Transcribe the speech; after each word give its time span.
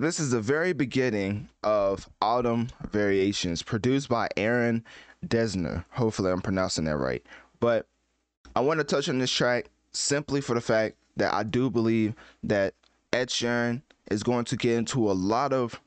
This 0.00 0.20
is 0.20 0.30
the 0.30 0.40
very 0.40 0.72
beginning 0.72 1.48
of 1.64 2.08
Autumn 2.22 2.68
Variations, 2.88 3.64
produced 3.64 4.08
by 4.08 4.28
Aaron 4.36 4.84
Dessner. 5.26 5.84
Hopefully, 5.90 6.30
I'm 6.30 6.40
pronouncing 6.40 6.84
that 6.84 6.98
right. 6.98 7.26
But 7.58 7.88
I 8.54 8.60
want 8.60 8.78
to 8.78 8.84
touch 8.84 9.08
on 9.08 9.18
this 9.18 9.32
track 9.32 9.70
simply 9.90 10.40
for 10.40 10.54
the 10.54 10.60
fact 10.60 10.94
that 11.16 11.34
I 11.34 11.42
do 11.42 11.68
believe 11.68 12.14
that 12.44 12.74
Ed 13.12 13.28
Sheeran 13.28 13.82
is 14.08 14.22
going 14.22 14.44
to 14.44 14.56
get 14.56 14.78
into 14.78 15.10
a 15.10 15.12
lot 15.12 15.52
of 15.52 15.80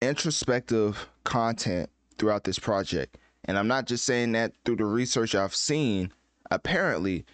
introspective 0.00 1.08
content 1.24 1.90
throughout 2.16 2.44
this 2.44 2.60
project. 2.60 3.18
And 3.46 3.58
I'm 3.58 3.66
not 3.66 3.86
just 3.86 4.04
saying 4.04 4.30
that 4.32 4.52
through 4.64 4.76
the 4.76 4.84
research 4.84 5.34
I've 5.34 5.52
seen. 5.52 6.12
Apparently, 6.48 7.24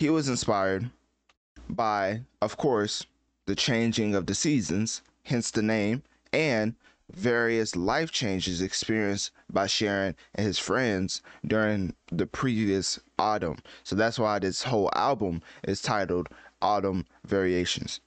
he 0.00 0.10
was 0.10 0.28
inspired 0.28 0.90
by, 1.68 2.22
of 2.42 2.56
course, 2.56 3.06
the 3.50 3.56
changing 3.56 4.14
of 4.14 4.26
the 4.26 4.34
seasons, 4.34 5.02
hence 5.24 5.50
the 5.50 5.60
name, 5.60 6.04
and 6.32 6.76
various 7.12 7.74
life 7.74 8.12
changes 8.12 8.62
experienced 8.62 9.32
by 9.52 9.66
Sheeran 9.66 10.14
and 10.36 10.46
his 10.46 10.60
friends 10.60 11.20
during 11.44 11.96
the 12.12 12.28
previous 12.28 13.00
autumn. 13.18 13.58
So 13.82 13.96
that's 13.96 14.20
why 14.20 14.38
this 14.38 14.62
whole 14.62 14.88
album 14.94 15.42
is 15.64 15.82
titled 15.82 16.28
Autumn 16.62 17.06
Variations. 17.24 17.98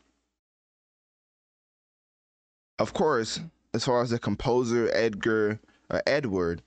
Of 2.80 2.94
course, 2.94 3.42
as 3.74 3.84
far 3.84 4.02
as 4.02 4.12
the 4.12 4.20
composer 4.20 4.90
Edgar 4.94 5.60
or 5.90 6.02
Edward 6.08 6.62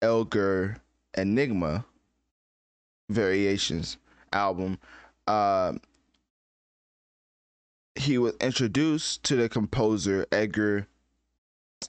Elgar 0.00 0.78
Enigma 1.14 1.84
Variations 3.10 3.98
album, 4.32 4.78
uh, 5.26 5.74
he 7.96 8.18
was 8.18 8.34
introduced 8.40 9.22
to 9.24 9.36
the 9.36 9.48
composer 9.48 10.26
Edgar. 10.32 10.86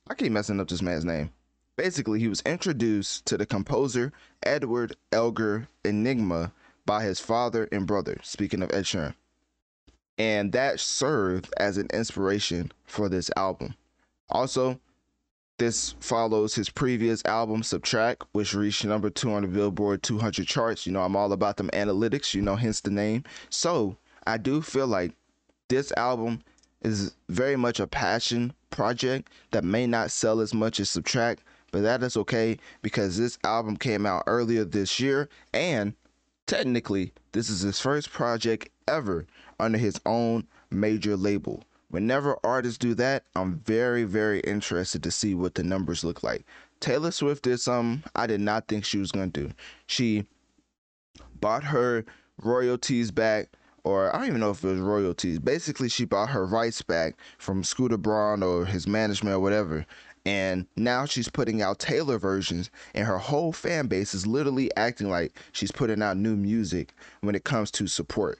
I 0.09 0.14
keep 0.14 0.31
messing 0.31 0.59
up 0.59 0.67
this 0.67 0.81
man's 0.81 1.06
name. 1.06 1.31
Basically, 1.78 2.20
he 2.20 2.28
was 2.28 2.42
introduced 2.42 3.25
to 3.25 3.38
the 3.38 3.45
composer 3.45 4.14
Edward 4.44 4.95
Elgar 5.11 5.67
Enigma 5.83 6.54
by 6.86 7.04
his 7.04 7.20
father 7.20 7.67
and 7.71 7.88
brother. 7.88 8.17
Speaking 8.23 8.61
of 8.61 8.71
Ed 8.71 8.83
Sheeran, 8.83 9.15
and 10.17 10.52
that 10.54 10.80
served 10.80 11.54
as 11.58 11.77
an 11.77 11.88
inspiration 11.94 12.71
for 12.86 13.10
this 13.10 13.30
album. 13.36 13.76
Also, 14.30 14.80
this 15.58 15.95
follows 15.99 16.55
his 16.55 16.70
previous 16.70 17.23
album 17.26 17.64
Subtract, 17.64 18.23
which 18.32 18.54
reached 18.54 18.86
number 18.86 19.10
two 19.10 19.33
on 19.33 19.42
the 19.42 19.48
Billboard 19.48 20.04
200 20.04 20.48
charts. 20.48 20.86
You 20.86 20.92
know, 20.92 21.02
I'm 21.02 21.15
all 21.15 21.32
about 21.32 21.58
them 21.58 21.70
analytics. 21.71 22.33
You 22.33 22.42
know, 22.42 22.55
hence 22.55 22.82
the 22.82 22.92
name. 22.92 23.23
So 23.49 23.98
I 24.27 24.38
do 24.38 24.61
feel 24.61 24.88
like 24.88 25.14
this 25.67 25.92
album 25.98 26.42
is 26.81 27.15
very 27.30 27.55
much 27.55 27.80
a 27.80 27.87
passion 27.87 28.53
project 28.70 29.30
that 29.52 29.64
may 29.64 29.87
not 29.87 30.11
sell 30.11 30.39
as 30.39 30.53
much 30.53 30.80
as 30.80 30.89
Subtract, 30.89 31.42
but 31.71 31.81
that 31.81 32.03
is 32.03 32.15
okay 32.17 32.58
because 32.81 33.17
this 33.17 33.37
album 33.43 33.76
came 33.77 34.05
out 34.05 34.23
earlier 34.27 34.64
this 34.64 34.99
year 34.99 35.30
and 35.53 35.93
technically 36.45 37.11
this 37.31 37.49
is 37.49 37.61
his 37.61 37.80
first 37.80 38.11
project 38.11 38.70
ever 38.87 39.26
under 39.59 39.77
his 39.77 39.99
own 40.05 40.45
major 40.70 41.17
label. 41.17 41.64
Whenever 41.89 42.37
artists 42.43 42.77
do 42.77 42.93
that, 42.95 43.23
I'm 43.36 43.59
very, 43.59 44.03
very 44.03 44.42
interested 44.42 45.02
to 45.03 45.11
see 45.11 45.33
what 45.33 45.55
the 45.55 45.64
numbers 45.64 46.03
look 46.03 46.23
like. 46.23 46.45
Taylor 46.80 47.11
Swift 47.11 47.43
did 47.43 47.59
something 47.59 48.03
I 48.15 48.27
did 48.27 48.42
not 48.42 48.67
think 48.67 48.86
she 48.86 48.97
was 48.97 49.11
going 49.11 49.32
to 49.32 49.47
do. 49.47 49.53
She 49.87 50.26
bought 51.39 51.64
her 51.64 52.05
royalties 52.42 53.11
back 53.11 53.49
or 53.85 54.13
I 54.13 54.17
don't 54.17 54.27
even 54.27 54.39
know 54.41 54.49
if 54.49 54.63
it 54.63 54.67
was 54.67 54.79
royalties. 54.81 55.37
Basically, 55.39 55.89
she 55.89 56.05
bought 56.05 56.29
her 56.31 56.45
rights 56.45 56.81
back 56.81 57.15
from 57.37 57.63
Scooter 57.63 57.97
Braun 57.97 58.41
or 58.41 58.65
his 58.65 58.87
management 58.87 59.35
or 59.35 59.39
whatever. 59.39 59.85
And 60.25 60.65
now 60.75 61.05
she's 61.05 61.29
putting 61.29 61.61
out 61.61 61.77
Taylor 61.77 62.17
versions, 62.17 62.71
and 62.95 63.05
her 63.05 63.19
whole 63.19 63.53
fan 63.53 63.85
base 63.85 64.15
is 64.15 64.25
literally 64.25 64.75
acting 64.75 65.07
like 65.07 65.37
she's 65.51 65.71
putting 65.71 66.01
out 66.01 66.17
new 66.17 66.35
music 66.35 66.95
when 67.21 67.35
it 67.35 67.43
comes 67.43 67.69
to 67.71 67.85
support. 67.85 68.39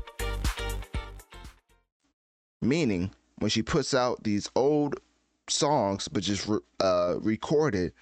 Meaning, 2.61 3.11
when 3.37 3.49
she 3.49 3.63
puts 3.63 3.93
out 3.93 4.23
these 4.23 4.49
old 4.55 4.99
songs, 5.47 6.07
but 6.07 6.23
just 6.23 6.49
uh, 6.79 7.15
recorded, 7.19 7.93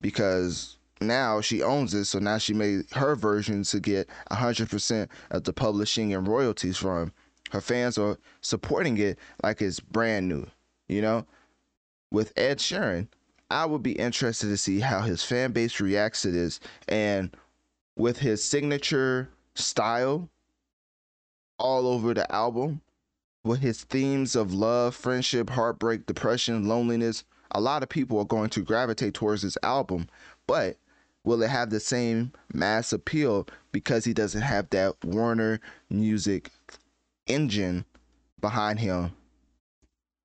because 0.00 0.76
now 1.00 1.40
she 1.40 1.62
owns 1.62 1.94
it, 1.94 2.04
so 2.04 2.18
now 2.18 2.38
she 2.38 2.52
made 2.52 2.84
her 2.92 3.16
version 3.16 3.62
to 3.64 3.80
get 3.80 4.08
100% 4.30 5.08
of 5.30 5.44
the 5.44 5.52
publishing 5.52 6.14
and 6.14 6.28
royalties 6.28 6.76
from. 6.76 7.12
Her 7.50 7.60
fans 7.60 7.98
are 7.98 8.18
supporting 8.40 8.96
it 8.98 9.18
like 9.42 9.60
it's 9.60 9.80
brand 9.80 10.28
new, 10.28 10.46
you 10.88 11.02
know? 11.02 11.26
With 12.10 12.32
Ed 12.36 12.58
Sheeran, 12.58 13.08
I 13.50 13.66
would 13.66 13.82
be 13.82 13.92
interested 13.92 14.48
to 14.48 14.56
see 14.56 14.80
how 14.80 15.02
his 15.02 15.22
fan 15.22 15.52
base 15.52 15.80
reacts 15.80 16.22
to 16.22 16.30
this. 16.30 16.60
And 16.88 17.34
with 17.96 18.18
his 18.18 18.42
signature 18.42 19.28
style 19.54 20.30
all 21.58 21.86
over 21.86 22.14
the 22.14 22.30
album, 22.34 22.80
with 23.44 23.60
his 23.60 23.84
themes 23.84 24.36
of 24.36 24.54
love, 24.54 24.94
friendship, 24.94 25.50
heartbreak, 25.50 26.06
depression, 26.06 26.68
loneliness, 26.68 27.24
a 27.50 27.60
lot 27.60 27.82
of 27.82 27.88
people 27.88 28.18
are 28.18 28.24
going 28.24 28.50
to 28.50 28.62
gravitate 28.62 29.14
towards 29.14 29.42
this 29.42 29.58
album. 29.62 30.08
But 30.46 30.76
will 31.24 31.42
it 31.42 31.50
have 31.50 31.70
the 31.70 31.80
same 31.80 32.32
mass 32.52 32.92
appeal 32.92 33.46
because 33.72 34.04
he 34.04 34.12
doesn't 34.12 34.42
have 34.42 34.70
that 34.70 34.94
Warner 35.04 35.60
music 35.90 36.50
engine 37.26 37.84
behind 38.40 38.80
him 38.80 39.12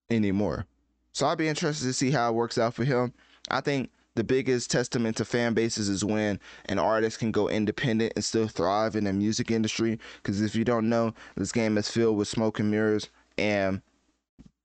anymore? 0.09 0.65
So 1.13 1.25
I'll 1.25 1.36
be 1.36 1.47
interested 1.47 1.86
to 1.86 1.94
see 1.94 2.12
how 2.12 2.30
it 2.30 2.36
works 2.36 2.57
out 2.57 2.75
for 2.75 2.83
him. 2.83 3.13
I 3.50 3.62
think 3.62 3.89
the 4.18 4.24
biggest 4.24 4.72
testament 4.72 5.16
to 5.16 5.24
fan 5.24 5.54
bases 5.54 5.88
is 5.88 6.04
when 6.04 6.40
an 6.66 6.80
artist 6.80 7.19
can 7.19 7.31
go 7.31 7.48
independent 7.48 8.14
and 8.16 8.25
still 8.25 8.48
thrive 8.48 8.96
in 8.96 9.04
the 9.04 9.14
music 9.14 9.52
industry. 9.52 10.00
Because 10.18 10.42
if 10.42 10.56
you 10.56 10.66
don't 10.66 10.90
know, 10.90 11.14
this 11.36 11.52
game 11.52 11.78
is 11.78 11.88
filled 11.88 12.18
with 12.18 12.28
smoke 12.28 12.60
and 12.60 12.72
mirrors, 12.72 13.10
and 13.38 13.80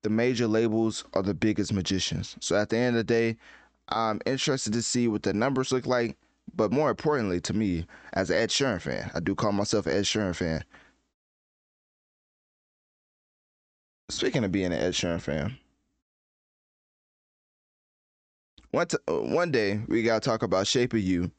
the 0.03 0.09
major 0.09 0.47
labels 0.47 1.05
are 1.13 1.23
the 1.23 1.35
biggest 1.35 1.73
magicians. 1.73 2.35
So 2.41 2.57
at 2.57 2.71
the 2.71 2.79
end 2.79 2.97
of 2.97 3.07
the 3.07 3.15
day, 3.15 3.37
I'm 3.91 4.21
interested 4.25 4.73
to 4.73 4.83
see 4.83 5.07
what 5.07 5.23
the 5.23 5.35
numbers 5.35 5.71
look 5.71 5.87
like. 5.87 6.17
But 6.55 6.73
more 6.73 6.89
importantly 6.89 7.41
to 7.43 7.53
me, 7.53 7.87
as 8.15 8.31
an 8.31 8.39
Ed 8.39 8.49
Sheeran 8.49 8.81
fan, 8.81 9.11
I 9.15 9.21
do 9.21 9.35
call 9.35 9.53
myself 9.53 9.87
an 9.87 9.93
Ed 9.93 10.05
Sheeran 10.05 10.35
fan. 10.35 10.65
Speaking 14.09 14.45
of 14.45 14.53
being 14.53 14.67
an 14.67 14.73
Ed 14.73 14.93
Sheeran 14.93 15.21
fan, 15.21 15.59
one 18.73 18.87
t- 18.87 18.97
one 19.07 19.51
day 19.51 19.81
we 19.87 20.03
gotta 20.03 20.21
talk 20.21 20.43
about 20.43 20.67
"Shape 20.67 20.93
of 20.95 21.01
You" 21.01 21.31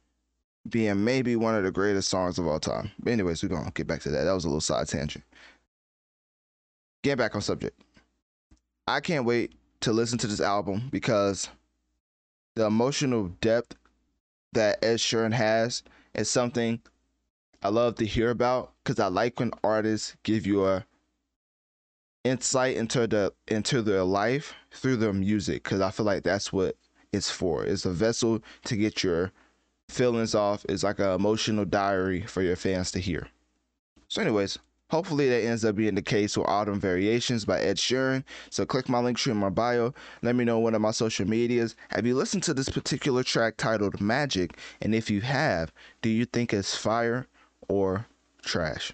being 0.69 1.03
maybe 1.03 1.35
one 1.35 1.55
of 1.55 1.63
the 1.63 1.71
greatest 1.71 2.07
songs 2.07 2.39
of 2.39 2.47
all 2.47 2.59
time. 2.59 2.91
But 2.99 3.11
anyways, 3.11 3.43
we're 3.43 3.49
gonna 3.49 3.71
get 3.71 3.87
back 3.87 4.01
to 4.01 4.09
that. 4.11 4.23
That 4.23 4.31
was 4.31 4.45
a 4.45 4.47
little 4.47 4.61
side 4.61 4.87
tangent. 4.87 5.25
Getting 7.03 7.17
back 7.17 7.35
on 7.35 7.41
subject. 7.41 7.79
I 8.87 9.01
can't 9.01 9.25
wait 9.25 9.53
to 9.81 9.91
listen 9.91 10.17
to 10.19 10.27
this 10.27 10.39
album 10.39 10.87
because 10.91 11.49
the 12.55 12.65
emotional 12.65 13.29
depth 13.41 13.75
that 14.53 14.83
Ed 14.83 14.97
Sheeran 14.97 15.33
has 15.33 15.83
is 16.13 16.29
something 16.29 16.79
I 17.61 17.69
love 17.69 17.95
to 17.95 18.05
hear 18.05 18.29
about 18.29 18.71
because 18.83 18.99
I 18.99 19.07
like 19.07 19.39
when 19.39 19.51
artists 19.63 20.15
give 20.23 20.45
you 20.45 20.65
a 20.65 20.85
insight 22.23 22.77
into 22.77 23.07
the 23.07 23.33
into 23.47 23.81
their 23.81 24.03
life 24.03 24.53
through 24.71 24.97
their 24.97 25.13
music 25.13 25.63
because 25.63 25.81
I 25.81 25.91
feel 25.91 26.05
like 26.05 26.23
that's 26.23 26.53
what 26.53 26.75
it's 27.13 27.29
for. 27.29 27.63
It's 27.63 27.85
a 27.85 27.91
vessel 27.91 28.41
to 28.65 28.75
get 28.75 29.03
your 29.03 29.31
feelings 29.87 30.35
off. 30.35 30.65
It's 30.67 30.83
like 30.83 30.99
an 30.99 31.11
emotional 31.11 31.65
diary 31.65 32.21
for 32.21 32.41
your 32.41 32.55
fans 32.55 32.91
to 32.91 32.99
hear. 32.99 33.27
So, 34.07 34.21
anyways, 34.21 34.59
hopefully 34.89 35.29
that 35.29 35.43
ends 35.43 35.63
up 35.65 35.75
being 35.75 35.95
the 35.95 36.01
case 36.01 36.37
with 36.37 36.47
Autumn 36.47 36.79
Variations 36.79 37.45
by 37.45 37.59
Ed 37.59 37.77
Sheeran. 37.77 38.23
So 38.49 38.65
click 38.65 38.89
my 38.89 38.99
link 38.99 39.17
tree 39.17 39.31
in 39.31 39.37
my 39.37 39.49
bio. 39.49 39.93
Let 40.21 40.35
me 40.35 40.43
know 40.43 40.59
one 40.59 40.75
of 40.75 40.81
my 40.81 40.91
social 40.91 41.27
medias. 41.27 41.75
Have 41.89 42.05
you 42.05 42.15
listened 42.15 42.43
to 42.43 42.53
this 42.53 42.69
particular 42.69 43.23
track 43.23 43.57
titled 43.57 44.01
Magic? 44.01 44.57
And 44.81 44.93
if 44.93 45.09
you 45.09 45.21
have, 45.21 45.71
do 46.01 46.09
you 46.09 46.25
think 46.25 46.53
it's 46.53 46.75
fire 46.75 47.27
or 47.67 48.05
trash? 48.43 48.93